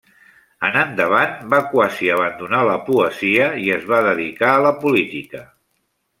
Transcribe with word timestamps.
En 0.69 0.77
endavant 0.83 1.35
va 1.51 1.59
quasi 1.73 2.09
abandonar 2.13 2.63
la 2.69 2.79
poesia 2.89 3.51
i 3.67 3.67
es 3.77 3.87
va 3.93 4.01
dedicar 4.09 4.51
a 4.57 4.67
la 4.69 4.75
política. 4.87 5.45